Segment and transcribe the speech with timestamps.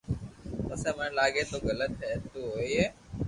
[0.65, 2.83] پسي مني لاگي تو غلط ھي تو ھوئي